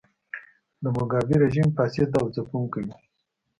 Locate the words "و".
2.87-2.89